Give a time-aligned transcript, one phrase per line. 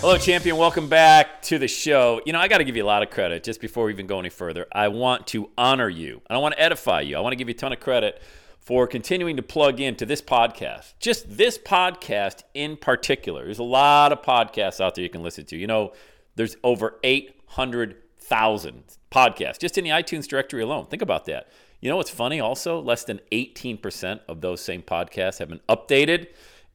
[0.00, 0.56] Hello, champion.
[0.56, 2.20] Welcome back to the show.
[2.24, 4.06] You know, I got to give you a lot of credit just before we even
[4.06, 4.68] go any further.
[4.70, 6.22] I want to honor you.
[6.30, 7.16] I don't want to edify you.
[7.16, 8.22] I want to give you a ton of credit
[8.60, 10.92] for continuing to plug into this podcast.
[11.00, 13.44] Just this podcast in particular.
[13.44, 15.56] There's a lot of podcasts out there you can listen to.
[15.56, 15.92] You know,
[16.36, 20.86] there's over 800,000 podcasts just in the iTunes directory alone.
[20.86, 21.48] Think about that.
[21.80, 22.80] You know what's funny also?
[22.80, 26.28] Less than 18% of those same podcasts have been updated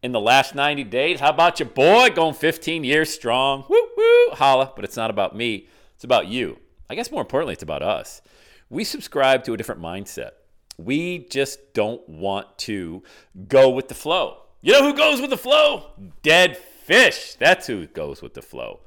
[0.04, 1.20] in the last 90 days.
[1.20, 3.64] How about your boy going 15 years strong?
[3.70, 4.73] Woo woo, holla.
[4.76, 6.59] But it's not about me, it's about you.
[6.90, 8.22] I guess more importantly, it's about us.
[8.70, 10.31] We subscribe to a different mindset.
[10.78, 13.04] We just don't want to
[13.48, 14.42] go with the flow.
[14.62, 15.92] You know who goes with the flow?
[16.22, 17.36] Dead fish.
[17.36, 18.81] That's who goes with the flow.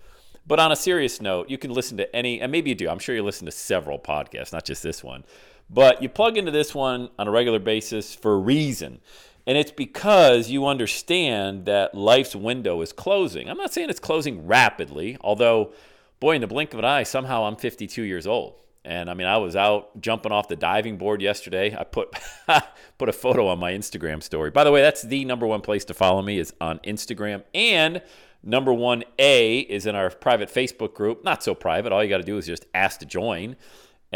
[0.47, 2.89] But on a serious note, you can listen to any, and maybe you do.
[2.89, 5.25] I'm sure you listen to several podcasts, not just this one.
[5.69, 9.01] But you plug into this one on a regular basis for a reason.
[9.47, 13.49] And it's because you understand that life's window is closing.
[13.49, 15.73] I'm not saying it's closing rapidly, although,
[16.19, 18.55] boy, in the blink of an eye, somehow I'm 52 years old.
[18.85, 21.77] And I mean, I was out jumping off the diving board yesterday.
[21.77, 22.17] I put
[22.99, 24.51] put a photo on my Instagram story.
[24.51, 27.43] By the way, that's the number one place to follow me is on Instagram.
[27.53, 28.01] And
[28.45, 31.25] number one A is in our private Facebook group.
[31.25, 31.93] Not so private.
[31.93, 33.57] All you got to do is just ask to join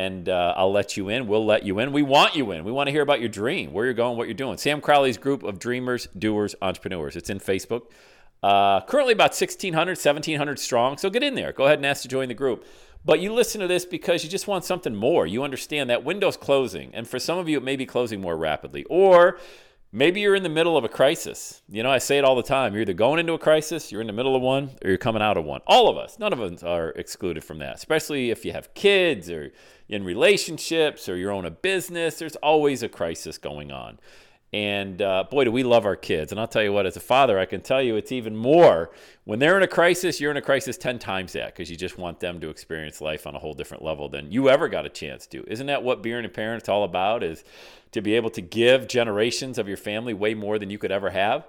[0.00, 1.26] and uh, I'll let you in.
[1.26, 1.92] We'll let you in.
[1.92, 2.64] We want you in.
[2.64, 4.56] We want to hear about your dream, where you're going, what you're doing.
[4.56, 7.16] Sam Crowley's group of dreamers, doers, entrepreneurs.
[7.16, 7.82] It's in Facebook.
[8.42, 10.96] Uh, currently about 1,600, 1,700 strong.
[10.96, 11.52] So get in there.
[11.52, 12.64] Go ahead and ask to join the group.
[13.04, 15.26] But you listen to this because you just want something more.
[15.26, 16.94] You understand that window's closing.
[16.94, 18.84] And for some of you, it may be closing more rapidly.
[18.88, 19.38] Or
[19.92, 21.62] maybe you're in the middle of a crisis.
[21.68, 22.72] You know, I say it all the time.
[22.72, 25.22] You're either going into a crisis, you're in the middle of one, or you're coming
[25.22, 25.60] out of one.
[25.66, 29.30] All of us, none of us are excluded from that, especially if you have kids
[29.30, 29.52] or
[29.88, 32.18] in relationships or you own a business.
[32.18, 33.98] There's always a crisis going on.
[34.52, 36.32] And uh, boy, do we love our kids.
[36.32, 38.90] And I'll tell you what, as a father, I can tell you it's even more.
[39.24, 41.98] When they're in a crisis, you're in a crisis 10 times that because you just
[41.98, 44.88] want them to experience life on a whole different level than you ever got a
[44.88, 45.44] chance to.
[45.46, 47.22] Isn't that what being a parent is all about?
[47.22, 47.44] Is
[47.92, 51.10] to be able to give generations of your family way more than you could ever
[51.10, 51.46] have.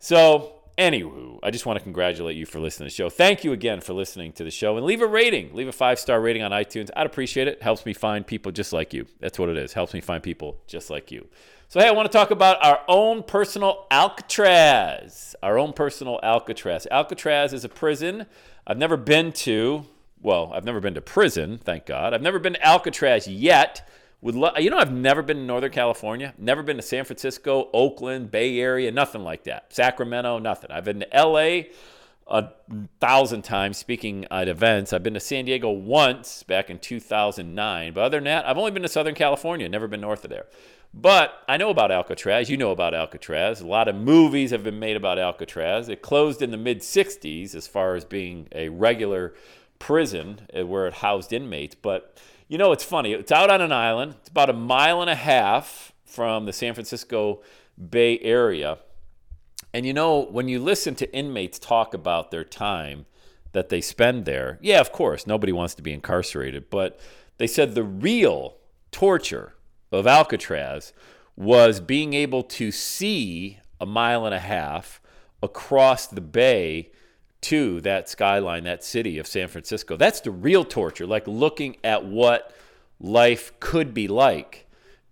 [0.00, 3.08] So Anywho, I just want to congratulate you for listening to the show.
[3.08, 5.54] Thank you again for listening to the show and leave a rating.
[5.54, 6.90] Leave a five star rating on iTunes.
[6.96, 7.62] I'd appreciate it.
[7.62, 9.06] Helps me find people just like you.
[9.20, 9.72] That's what it is.
[9.72, 11.28] Helps me find people just like you.
[11.74, 15.34] So, hey, I want to talk about our own personal Alcatraz.
[15.42, 16.86] Our own personal Alcatraz.
[16.88, 18.26] Alcatraz is a prison
[18.64, 19.84] I've never been to.
[20.22, 22.14] Well, I've never been to prison, thank God.
[22.14, 23.90] I've never been to Alcatraz yet.
[24.20, 27.70] Would lo- you know, I've never been to Northern California, never been to San Francisco,
[27.72, 29.74] Oakland, Bay Area, nothing like that.
[29.74, 30.70] Sacramento, nothing.
[30.70, 31.62] I've been to LA
[32.28, 32.50] a
[33.00, 34.92] thousand times speaking at events.
[34.92, 37.92] I've been to San Diego once back in 2009.
[37.94, 40.46] But other than that, I've only been to Southern California, never been north of there.
[40.96, 42.48] But I know about Alcatraz.
[42.48, 43.60] You know about Alcatraz.
[43.60, 45.88] A lot of movies have been made about Alcatraz.
[45.88, 49.34] It closed in the mid 60s as far as being a regular
[49.80, 51.74] prison uh, where it housed inmates.
[51.74, 52.16] But
[52.46, 53.12] you know, it's funny.
[53.12, 54.14] It's out on an island.
[54.20, 57.42] It's about a mile and a half from the San Francisco
[57.90, 58.78] Bay Area.
[59.72, 63.06] And you know, when you listen to inmates talk about their time
[63.50, 67.00] that they spend there, yeah, of course, nobody wants to be incarcerated, but
[67.38, 68.58] they said the real
[68.92, 69.53] torture
[69.94, 70.92] of Alcatraz
[71.36, 75.00] was being able to see a mile and a half
[75.42, 76.90] across the bay
[77.42, 79.96] to that skyline, that city of San Francisco.
[79.96, 82.54] That's the real torture, like looking at what
[83.00, 84.66] life could be like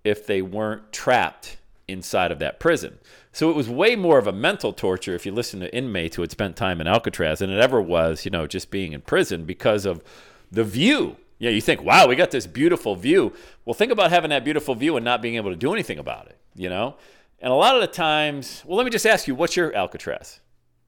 [0.04, 2.98] if they weren't trapped inside of that prison.
[3.32, 6.22] So it was way more of a mental torture if you listen to inmates who
[6.22, 9.44] had spent time in Alcatraz than it ever was, you know, just being in prison
[9.44, 10.02] because of
[10.50, 11.16] the view.
[11.42, 13.32] Yeah, you think, wow, we got this beautiful view.
[13.64, 16.26] Well, think about having that beautiful view and not being able to do anything about
[16.26, 16.96] it, you know?
[17.40, 20.40] And a lot of the times, well, let me just ask you, what's your Alcatraz?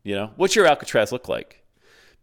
[0.04, 1.64] You know, what's your Alcatraz look like?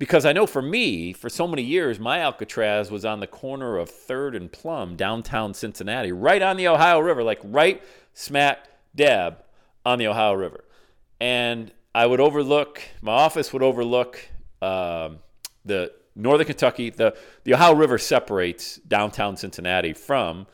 [0.02, 3.78] because I know for me, for so many years, my Alcatraz was on the corner
[3.78, 7.84] of Third and Plum, downtown Cincinnati, right on the Ohio River, like right
[8.16, 9.44] smack dab
[9.86, 10.64] on the Ohio River.
[11.20, 14.28] And I would overlook, my office would overlook
[14.60, 15.20] um,
[15.66, 16.90] the Northern Kentucky.
[16.90, 20.48] The, the Ohio River separates downtown Cincinnati from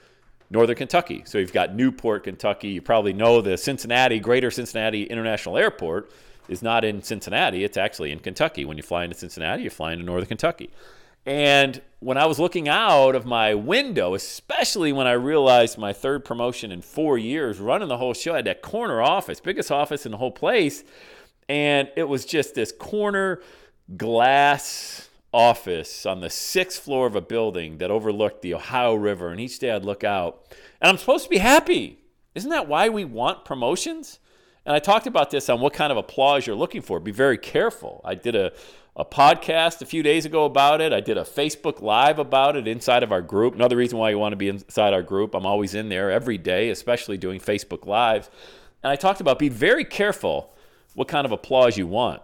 [0.50, 1.24] Northern Kentucky.
[1.26, 2.70] So you've got Newport, Kentucky.
[2.70, 6.12] You probably know the Cincinnati, Greater Cincinnati International Airport
[6.48, 7.64] is not in Cincinnati.
[7.64, 8.64] It's actually in Kentucky.
[8.66, 10.70] When you fly into Cincinnati, you fly into Northern Kentucky.
[11.26, 16.24] And when I was looking out of my window, especially when I realized my third
[16.24, 20.06] promotion in four years, running the whole show, I had that corner office, biggest office
[20.06, 20.86] in the whole place.
[21.50, 23.42] And it was just this corner
[23.98, 29.30] glass office on the sixth floor of a building that overlooked the Ohio River.
[29.30, 30.44] And each day I'd look out.
[30.82, 32.00] And I'm supposed to be happy.
[32.34, 34.18] Isn't that why we want promotions?
[34.66, 37.00] And I talked about this on what kind of applause you're looking for.
[37.00, 38.02] Be very careful.
[38.04, 38.52] I did a,
[38.96, 40.92] a podcast a few days ago about it.
[40.92, 43.54] I did a Facebook Live about it inside of our group.
[43.54, 46.40] Another reason why you want to be inside our group, I'm always in there every
[46.40, 48.32] day, especially doing Facebook Lives.
[48.82, 50.52] And I talked about be very careful
[50.96, 52.24] what kind of applause you want.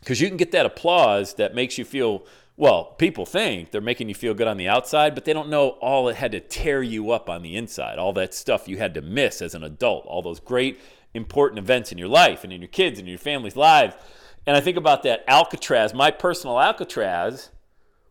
[0.00, 2.24] Because you can get that applause that makes you feel,
[2.56, 5.70] well, people think they're making you feel good on the outside, but they don't know
[5.80, 8.94] all it had to tear you up on the inside, all that stuff you had
[8.94, 10.80] to miss as an adult, all those great
[11.14, 13.94] important events in your life and in your kids and your family's lives.
[14.46, 15.92] And I think about that Alcatraz.
[15.92, 17.50] My personal Alcatraz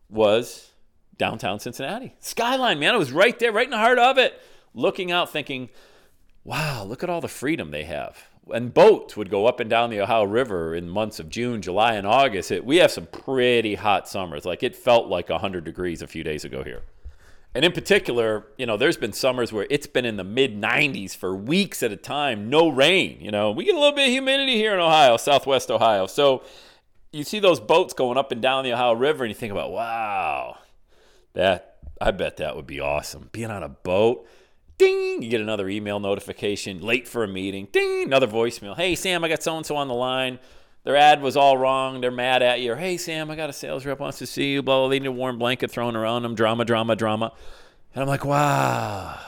[0.08, 0.72] was
[1.16, 2.14] downtown Cincinnati.
[2.20, 2.94] Skyline, man.
[2.94, 4.40] I was right there, right in the heart of it,
[4.72, 5.68] looking out, thinking,
[6.44, 8.27] wow, look at all the freedom they have.
[8.52, 11.94] And boats would go up and down the Ohio River in months of June, July,
[11.94, 12.50] and August.
[12.50, 14.44] It, we have some pretty hot summers.
[14.44, 16.82] Like it felt like 100 degrees a few days ago here.
[17.54, 21.16] And in particular, you know, there's been summers where it's been in the mid 90s
[21.16, 23.18] for weeks at a time, no rain.
[23.20, 26.06] You know, we get a little bit of humidity here in Ohio, Southwest Ohio.
[26.06, 26.42] So
[27.12, 29.72] you see those boats going up and down the Ohio River, and you think about,
[29.72, 30.58] wow,
[31.32, 33.28] that I bet that would be awesome.
[33.32, 34.28] Being on a boat,
[34.78, 38.76] ding, you get another email notification, late for a meeting, ding, another voicemail.
[38.76, 40.38] Hey, Sam, I got so and so on the line
[40.88, 42.00] their ad was all wrong.
[42.00, 42.72] They're mad at you.
[42.72, 44.62] Or, hey, Sam, I got a sales rep wants to see you.
[44.62, 44.88] Blah, blah.
[44.88, 46.34] They need a warm blanket thrown around them.
[46.34, 47.32] Drama, drama, drama.
[47.94, 49.18] And I'm like, wow.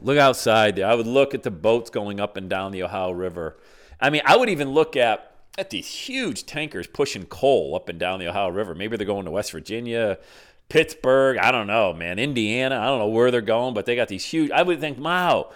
[0.00, 0.86] Look outside there.
[0.86, 3.56] I would look at the boats going up and down the Ohio River.
[4.00, 5.24] I mean, I would even look at
[5.58, 8.76] at these huge tankers pushing coal up and down the Ohio River.
[8.76, 10.18] Maybe they're going to West Virginia,
[10.68, 11.38] Pittsburgh.
[11.38, 12.18] I don't know, man.
[12.18, 12.78] Indiana.
[12.78, 14.50] I don't know where they're going, but they got these huge.
[14.50, 15.50] I would think, wow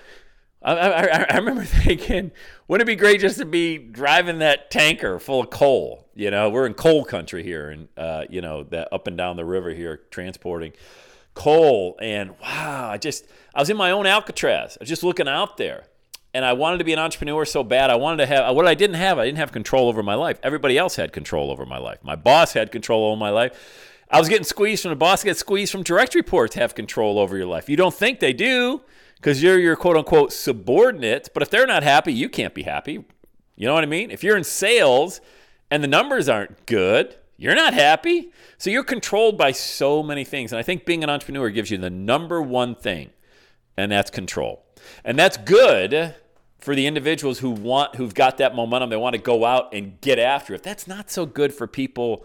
[0.64, 2.30] I, I, I, remember thinking,
[2.68, 6.06] wouldn't it be great just to be driving that tanker full of coal?
[6.14, 9.36] You know, we're in coal country here, and uh, you know that up and down
[9.36, 10.72] the river here, transporting
[11.34, 11.96] coal.
[12.00, 14.76] And wow, I just I was in my own Alcatraz.
[14.76, 15.84] I was just looking out there,
[16.34, 17.90] and I wanted to be an entrepreneur so bad.
[17.90, 19.18] I wanted to have what I didn't have.
[19.18, 20.38] I didn't have control over my life.
[20.42, 21.98] Everybody else had control over my life.
[22.02, 23.90] My boss had control over my life.
[24.12, 25.24] I was getting squeezed from the boss.
[25.24, 26.54] Get squeezed from direct reports.
[26.54, 27.68] Have control over your life.
[27.70, 28.82] You don't think they do
[29.16, 31.30] because you're your quote unquote subordinate.
[31.32, 33.04] But if they're not happy, you can't be happy.
[33.56, 34.10] You know what I mean?
[34.10, 35.22] If you're in sales
[35.70, 38.30] and the numbers aren't good, you're not happy.
[38.58, 40.52] So you're controlled by so many things.
[40.52, 43.10] And I think being an entrepreneur gives you the number one thing,
[43.76, 44.64] and that's control.
[45.04, 46.14] And that's good
[46.58, 50.00] for the individuals who want who've got that momentum they want to go out and
[50.00, 52.24] get after it that's not so good for people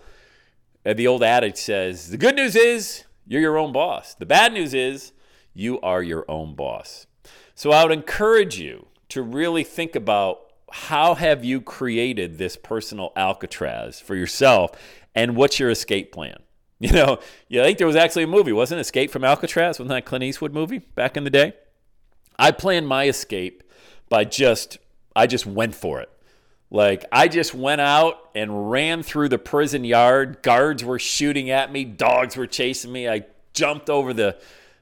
[0.88, 4.54] uh, the old adage says the good news is you're your own boss the bad
[4.54, 5.12] news is
[5.58, 7.08] you are your own boss.
[7.56, 10.42] So I would encourage you to really think about
[10.72, 14.72] how have you created this personal Alcatraz for yourself
[15.16, 16.38] and what's your escape plan?
[16.80, 17.18] You know,
[17.48, 19.80] you think there was actually a movie, wasn't Escape from Alcatraz?
[19.80, 21.54] Wasn't that Clint Eastwood movie back in the day?
[22.38, 23.64] I planned my escape
[24.10, 24.78] by just
[25.16, 26.12] I just went for it.
[26.70, 30.42] Like I just went out and ran through the prison yard.
[30.42, 33.08] Guards were shooting at me, dogs were chasing me.
[33.08, 34.38] I jumped over the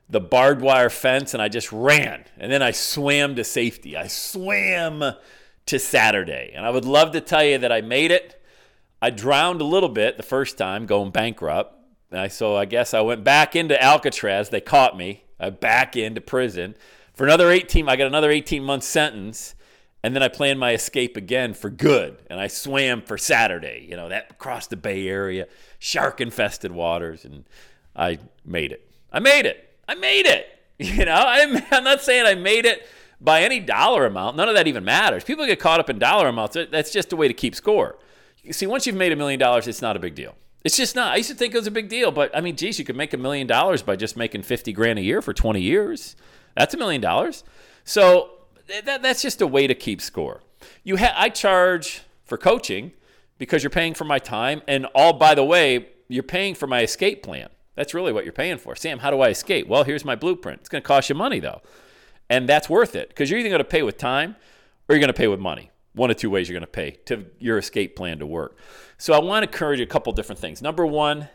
[0.10, 2.26] the barbed wire fence and I just ran.
[2.38, 3.98] And then I swam to safety.
[3.98, 5.04] I swam
[5.66, 6.52] to Saturday.
[6.56, 8.42] And I would love to tell you that I made it.
[9.02, 11.74] I drowned a little bit the first time going bankrupt.
[12.12, 14.50] I, so I guess I went back into Alcatraz.
[14.50, 15.24] They caught me.
[15.40, 16.76] I back into prison.
[17.14, 19.56] For another 18, I got another 18 month sentence.
[20.06, 22.20] And then I planned my escape again for good.
[22.30, 25.48] And I swam for Saturday, you know, that across the Bay Area,
[25.80, 27.26] shark infested waters.
[27.26, 27.44] And
[27.96, 28.88] I made it.
[29.12, 29.68] I made it.
[29.90, 30.48] I made it.
[30.78, 32.86] You know, I'm, I'm not saying I made it
[33.22, 34.36] by any dollar amount.
[34.36, 35.24] None of that even matters.
[35.24, 36.58] People get caught up in dollar amounts.
[36.70, 37.98] That's just a way to keep score.
[38.44, 40.36] You see, once you've made a million dollars, it's not a big deal.
[40.66, 41.14] It's just not.
[41.14, 42.98] I used to think it was a big deal, but I mean, geez, you could
[42.98, 46.18] make a million dollars by just making 50 grand a year for 20 years.
[46.56, 47.46] That's a million dollars.
[47.86, 48.35] So
[48.68, 50.42] that, that's just a way to keep score.
[50.84, 52.92] You ha- I charge for coaching
[53.38, 54.62] because you're paying for my time.
[54.68, 57.50] And all, by the way, you're paying for my escape plan.
[57.76, 58.76] That's really what you're paying for.
[58.76, 59.68] Sam, how do I escape?
[59.68, 60.62] Well, here's my blueprint.
[60.62, 61.62] It's going to cost you money though.
[62.30, 64.36] And that's worth it because you're either going to pay with time
[64.88, 65.72] or you're going to pay with money.
[65.94, 68.58] One of two ways you're going to pay to your escape plan to work.
[68.98, 70.62] So I want to encourage a couple different things.
[70.62, 71.30] Number one,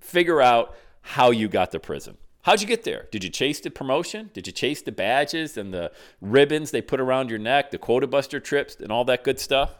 [0.00, 2.16] figure out how you got to prison.
[2.46, 3.08] How'd you get there?
[3.10, 4.30] Did you chase the promotion?
[4.32, 8.06] Did you chase the badges and the ribbons they put around your neck, the quota
[8.06, 9.72] buster trips and all that good stuff?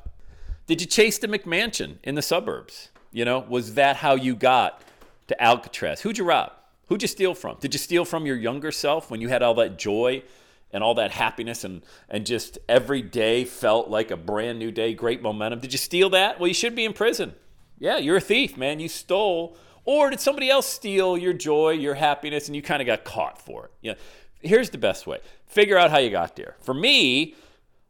[0.67, 2.89] Did you chase the McMansion in the suburbs?
[3.13, 4.83] You know, was that how you got
[5.29, 6.01] to Alcatraz?
[6.01, 6.55] Who'd you rob?
[6.89, 7.57] Who'd you steal from?
[7.61, 10.25] Did you steal from your younger self when you had all that joy
[10.73, 14.93] and all that happiness and, and just every day felt like a brand new day,
[14.93, 15.61] great momentum?
[15.61, 16.41] Did you steal that?
[16.41, 17.37] Well, you should be in prison.
[17.79, 18.81] Yeah, you're a thief, man.
[18.81, 19.57] You stole.
[19.87, 23.41] Or did somebody else steal your joy, your happiness, and you kind of got caught
[23.41, 23.71] for it?
[23.81, 23.97] You know,
[24.43, 26.57] here's the best way figure out how you got there.
[26.61, 27.35] For me,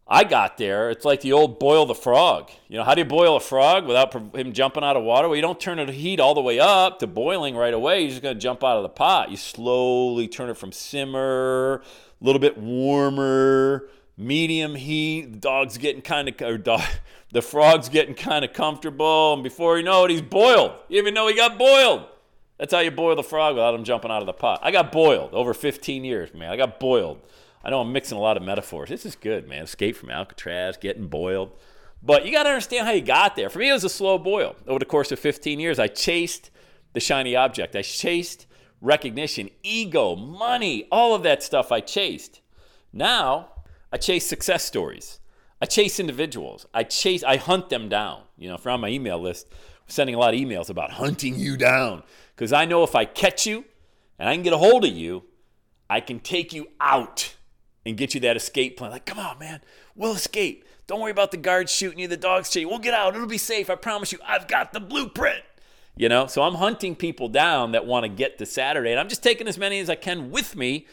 [0.07, 0.91] I got there.
[0.91, 2.51] It's like the old boil the frog.
[2.69, 5.27] You know, how do you boil a frog without him jumping out of water?
[5.27, 8.03] Well, you don't turn the heat all the way up to boiling right away.
[8.03, 9.31] You're just going to jump out of the pot.
[9.33, 11.83] You slowly turn it from simmer,
[12.21, 15.33] a little bit warmer, medium heat.
[15.33, 16.83] The dog's getting kind of, or dog,
[17.33, 19.35] the frog's getting kind of comfortable.
[19.35, 20.73] And before you know it, he's boiled.
[20.89, 22.07] You even know he got boiled.
[22.59, 24.61] That's how you boil the frog without him jumping out of the pot.
[24.63, 26.51] I got boiled over 15 years, man.
[26.51, 27.21] I got boiled.
[27.63, 28.89] I know I'm mixing a lot of metaphors.
[28.89, 29.65] This is good, man.
[29.65, 31.53] Escape from Alcatraz, getting boiled.
[32.03, 33.51] But you got to understand how you got there.
[33.51, 34.55] For me, it was a slow boil.
[34.67, 36.51] Over the course of 15 years, I chased
[36.93, 37.75] the shiny object.
[37.75, 38.47] I chased
[38.81, 42.41] recognition, ego, money, all of that stuff I chased.
[42.93, 43.51] Now,
[43.93, 45.21] I chase success stories.
[45.61, 46.67] I chase individuals.
[46.75, 48.23] I chase, I hunt them down.
[48.37, 50.93] You know, if you're on my email list, I'm sending a lot of emails about
[50.93, 52.03] hunting you down.
[52.35, 53.65] Because I know if I catch you
[54.19, 55.25] and I can get a hold of you,
[55.89, 57.35] I can take you out
[57.87, 58.91] and get you that escape plan.
[58.91, 59.63] Like, come on, man,
[59.95, 60.65] we'll escape.
[60.87, 62.69] Don't worry about the guards shooting you, the dogs chasing you.
[62.69, 63.15] We'll get out.
[63.15, 63.71] It'll be safe.
[63.71, 64.19] I promise you.
[64.25, 65.43] I've got the blueprint.
[65.97, 69.09] You know, so I'm hunting people down that want to get to Saturday, and I'm
[69.09, 70.87] just taking as many as I can with me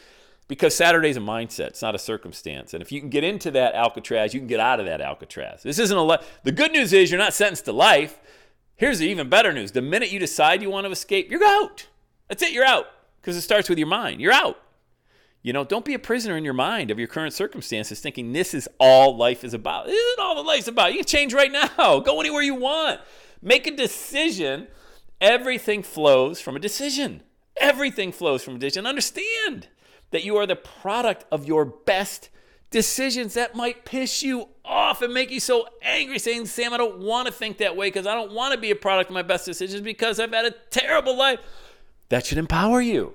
[0.48, 1.68] because Saturday's a mindset.
[1.68, 2.74] It's not a circumstance.
[2.74, 5.62] And if you can get into that Alcatraz, you can get out of that Alcatraz.
[5.62, 8.20] This isn't a le- the good news is you're not sentenced to life.
[8.76, 11.86] Here's the even better news: the minute you decide you want to escape, you're out.
[12.28, 12.52] That's it.
[12.52, 12.86] You're out
[13.20, 14.20] because it starts with your mind.
[14.20, 14.60] You're out.
[15.42, 18.54] You know, don't be a prisoner in your mind of your current circumstances thinking this
[18.54, 19.86] is all life is about.
[19.86, 20.92] This isn't all that life's about.
[20.92, 21.68] You can change right now.
[22.00, 23.00] Go anywhere you want.
[23.42, 24.68] Make a decision.
[25.20, 27.22] Everything flows from a decision.
[27.58, 28.86] Everything flows from a decision.
[28.86, 29.68] Understand
[30.14, 32.30] that you are the product of your best
[32.70, 37.00] decisions that might piss you off and make you so angry saying, Sam, I don't
[37.00, 39.22] want to think that way because I don't want to be a product of my
[39.22, 41.40] best decisions because I've had a terrible life.
[42.10, 43.14] That should empower you.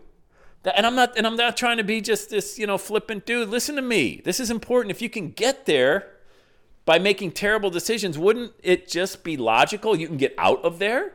[0.76, 3.48] And I'm not and I'm not trying to be just this, you know, flippant dude.
[3.48, 4.22] Listen to me.
[4.26, 4.92] This is important.
[4.92, 6.12] If you can get there
[6.84, 11.14] by making terrible decisions, wouldn't it just be logical you can get out of there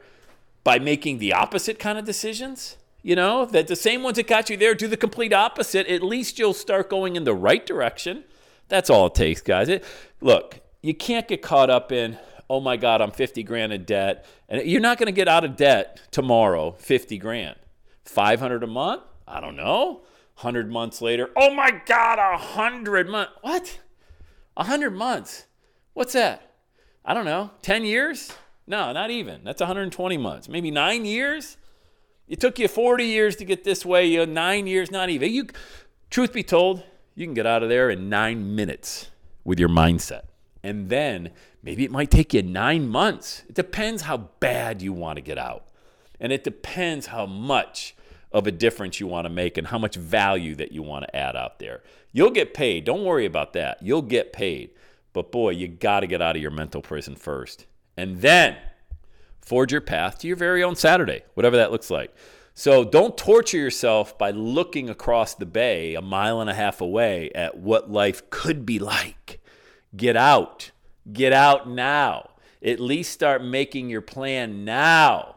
[0.63, 2.79] by making the opposite kind of decisions?
[3.05, 5.87] You know, that the same ones that got you there do the complete opposite.
[5.89, 8.25] At least you'll start going in the right direction.
[8.69, 9.69] That's all it takes, guys.
[9.69, 9.85] It,
[10.23, 12.19] look, you can't get caught up in,
[12.49, 14.25] oh my God, I'm 50 grand in debt.
[14.49, 17.57] And you're not going to get out of debt tomorrow, 50 grand.
[18.07, 19.03] 500 a month?
[19.29, 20.01] I don't know.
[20.37, 23.33] 100 months later, oh my God, 100 months.
[23.43, 23.81] What?
[24.55, 25.45] 100 months?
[25.93, 26.55] What's that?
[27.05, 27.51] I don't know.
[27.61, 28.33] 10 years?
[28.67, 29.45] No, not even.
[29.45, 30.49] That's 120 months.
[30.49, 31.59] Maybe nine years?
[32.29, 34.07] It took you 40 years to get this way.
[34.07, 35.33] You know, nine years, not even.
[35.33, 35.47] You,
[36.11, 36.83] truth be told,
[37.15, 39.11] you can get out of there in nine minutes
[39.45, 40.23] with your mindset.
[40.63, 41.31] And then
[41.63, 43.43] maybe it might take you nine months.
[43.49, 45.67] It depends how bad you want to get out.
[46.19, 47.95] And it depends how much
[48.33, 51.15] of a difference you want to make and how much value that you want to
[51.15, 51.83] add out there.
[52.13, 52.85] You'll get paid.
[52.85, 53.83] Don't worry about that.
[53.83, 54.71] You'll get paid.
[55.13, 57.67] But boy, you got to get out of your mental prison first.
[57.97, 58.57] And then
[59.45, 62.15] forge your path to your very own Saturday, whatever that looks like.
[62.55, 67.31] So don't torture yourself by looking across the bay a mile and a half away
[67.35, 69.41] at what life could be like.
[69.97, 70.71] Get out.
[71.13, 72.31] Get out now.
[72.65, 75.35] At least start making your plan now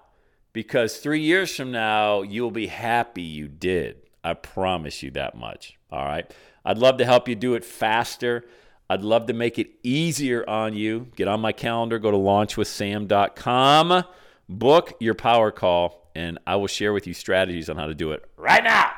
[0.54, 3.98] because three years from now, you'll be happy you did.
[4.24, 5.78] I promise you that much.
[5.92, 6.32] All right.
[6.64, 8.46] I'd love to help you do it faster.
[8.89, 11.08] I'd love to make it easier on you.
[11.15, 14.03] Get on my calendar, go to launchwithsam.com,
[14.48, 18.12] book your power call, and I will share with you strategies on how to do
[18.12, 18.91] it right now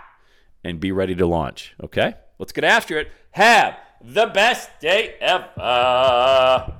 [0.63, 1.73] and be ready to launch.
[1.83, 2.13] Okay?
[2.37, 3.11] Let's get after it.
[3.31, 6.79] Have the best day ever.